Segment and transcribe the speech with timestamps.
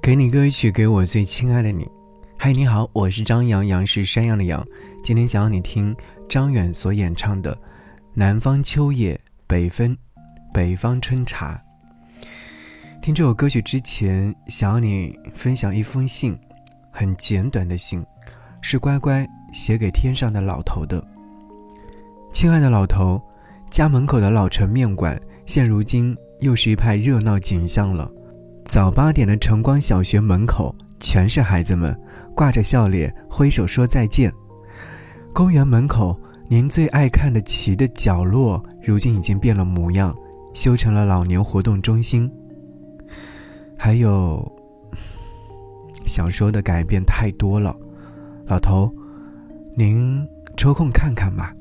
[0.00, 1.86] 给你歌曲，给我最亲爱的你。
[2.38, 4.64] 嗨，你好，我是张阳阳，是山羊的羊。
[5.02, 5.94] 今天想要你听
[6.28, 7.54] 张远所演唱的
[8.14, 9.96] 《南方秋夜，北风，
[10.52, 11.60] 北方春茶》。
[13.02, 16.38] 听这首歌曲之前，想要你分享一封信，
[16.90, 18.04] 很简短的信，
[18.60, 21.04] 是乖乖写给天上的老头的。
[22.30, 23.20] 亲爱的老头，
[23.70, 28.10] 家门口的老城面馆，现如今又是一派热闹景象了。
[28.68, 31.98] 早八点的晨光小学门口，全是孩子们，
[32.36, 34.30] 挂着笑脸，挥手说再见。
[35.32, 36.14] 公园门口，
[36.48, 40.14] 您最爱看的棋的角落，如今已经变了模样，
[40.52, 42.30] 修成了老年活动中心。
[43.78, 44.46] 还有，
[46.04, 47.74] 想说的改变太多了，
[48.44, 48.92] 老头，
[49.74, 50.28] 您
[50.58, 51.54] 抽空看看吧。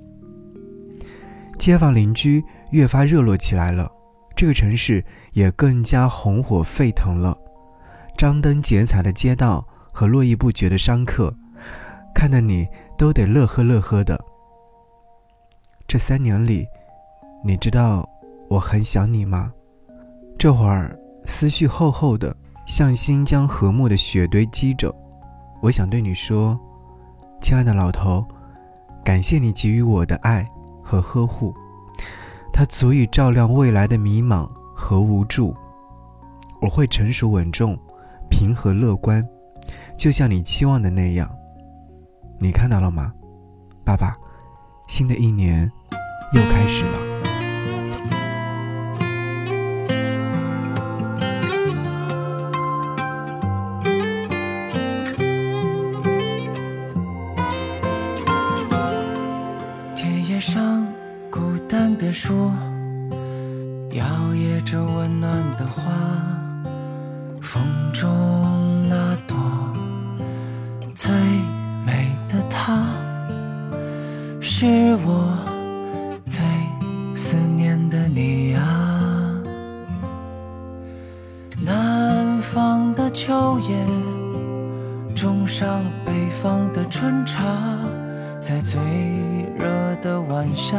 [1.58, 3.89] 街坊邻居越发热络起来了，
[4.38, 7.36] 这个城市也更加红火沸腾了。
[8.16, 11.34] 张灯结彩的街道和络绎不绝的商客，
[12.14, 12.67] 看得你
[12.98, 14.23] 都得乐呵乐呵的。
[15.88, 16.67] 这三年里，
[17.44, 18.08] 你知道
[18.48, 19.52] 我很想你吗？
[20.38, 20.98] 这会儿。
[21.30, 22.33] 思绪厚厚的，
[22.66, 24.95] 像新疆和木的雪堆积着。
[25.61, 26.58] 我想对你说，
[27.42, 28.26] 亲爱的老头，
[29.04, 30.42] 感谢你给予我的爱
[30.81, 31.54] 和呵护，
[32.58, 35.55] 它足以照亮未来的迷茫和无助。
[36.59, 37.77] 我会成熟稳重、
[38.31, 39.23] 平和乐观，
[39.95, 41.30] 就像你期望的那样。
[42.39, 43.14] 你看到了吗，
[43.86, 44.11] 爸爸？
[44.88, 45.72] 新的一年
[46.33, 46.99] 又开始了。
[60.39, 60.88] 上
[61.30, 62.52] 孤单的树
[63.92, 65.92] 摇曳着温暖的花，
[67.42, 69.36] 风中那朵
[70.95, 71.14] 最
[71.86, 72.88] 美的她，
[74.39, 75.38] 是我
[76.27, 76.43] 最
[77.15, 79.33] 思念的你啊。
[81.64, 83.86] 南方的秋叶，
[85.15, 87.44] 种上北方的春茶。
[88.39, 88.80] 在最
[89.58, 89.67] 热
[90.02, 90.77] 的晚霞，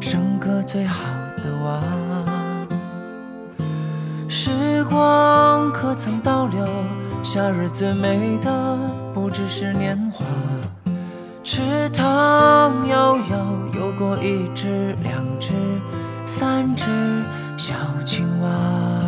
[0.00, 1.04] 生个最好
[1.38, 1.80] 的娃。
[4.28, 6.66] 时光可曾倒流？
[7.22, 8.78] 夏日最美的
[9.14, 10.24] 不只是年华。
[11.42, 15.52] 池塘悠悠，游过一只、两只、
[16.26, 16.84] 三只
[17.56, 17.74] 小
[18.04, 19.05] 青蛙。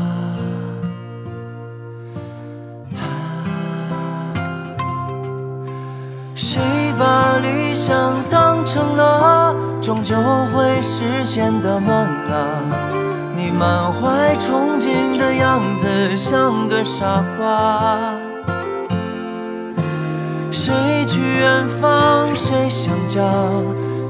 [6.39, 6.63] 谁
[6.97, 10.15] 把理想当成了终究
[10.55, 12.63] 会实现的梦啊？
[13.35, 17.99] 你满怀憧憬的样子像个傻瓜。
[20.53, 20.73] 谁
[21.09, 22.29] 去远方？
[22.37, 23.21] 谁想家？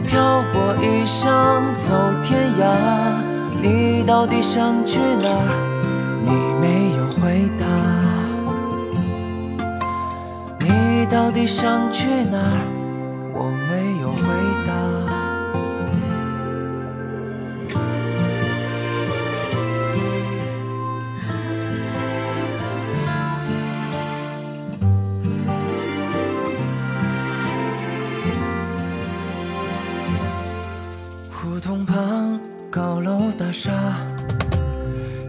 [0.06, 2.66] 漂泊异乡走天涯，
[3.62, 5.30] 你到底想去哪？
[6.26, 7.87] 你没有回答。
[11.10, 12.42] 到底想去哪儿？
[13.34, 14.22] 我没有回
[14.66, 14.72] 答。
[31.30, 32.38] 胡同旁
[32.70, 33.72] 高楼大厦，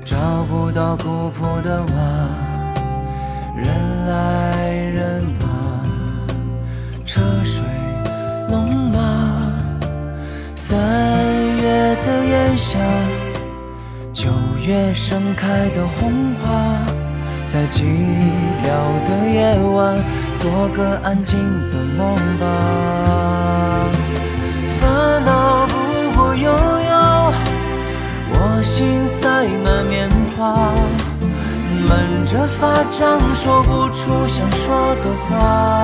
[0.03, 0.17] 找
[0.49, 1.93] 不到古朴的瓦，
[3.55, 5.48] 人来人往。
[7.11, 7.63] 车水
[8.51, 9.51] 龙马，
[10.55, 10.77] 三
[11.57, 12.77] 月的炎夏，
[14.13, 14.29] 九
[14.63, 16.85] 月盛开的红花，
[17.47, 17.81] 在寂
[18.61, 18.69] 寥
[19.09, 19.97] 的夜晚，
[20.37, 21.39] 做个安静
[21.71, 22.45] 的梦吧。
[24.79, 25.73] 烦恼不
[26.15, 27.33] 过悠悠，
[28.33, 30.53] 我心塞满棉花，
[31.87, 35.78] 闷着发胀，说不出想说的话。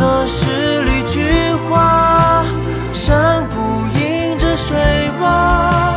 [0.00, 2.42] 空作十里菊花，
[2.94, 3.56] 山谷
[3.98, 4.74] 映着水
[5.20, 5.92] 洼，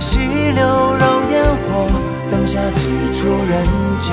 [0.00, 0.20] 溪
[0.52, 0.64] 流
[0.98, 1.86] 绕烟火，
[2.30, 3.62] 灯下几处人
[4.00, 4.08] 家。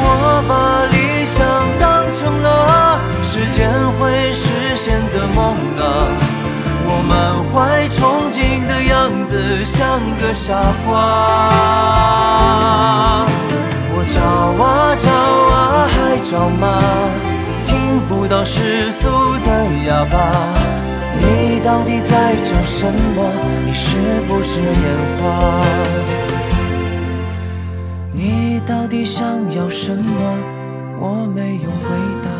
[0.00, 0.04] 我
[0.46, 1.36] 把理想
[1.80, 3.68] 当成了时间
[3.98, 4.46] 会实
[4.76, 5.82] 现的梦啊，
[6.86, 10.54] 我满怀憧憬的样子像个傻
[10.86, 10.94] 瓜。
[13.90, 14.20] 我找
[14.64, 15.08] 啊找
[21.68, 23.30] 到底在找什么？
[23.66, 24.72] 你是不是眼
[25.18, 25.22] 花？
[28.10, 30.08] 你到底想要什么？
[30.98, 31.86] 我没有回
[32.24, 32.30] 答。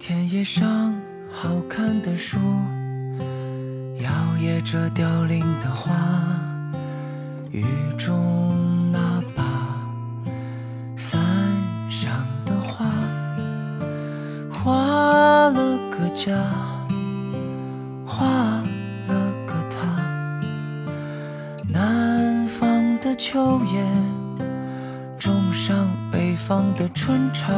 [0.00, 0.92] 田野上
[1.30, 2.40] 好看的树，
[4.00, 5.94] 摇曳着凋零的花，
[7.52, 7.64] 雨
[7.96, 8.45] 中
[16.16, 16.32] 家，
[18.06, 18.26] 画
[19.06, 19.14] 了
[19.46, 19.76] 个他。
[21.68, 23.84] 南方的秋叶，
[25.18, 27.52] 种上北方的春茶。